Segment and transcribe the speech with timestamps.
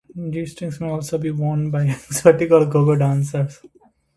[0.31, 3.61] G-strings may also be worn by exotic or go-go dancers.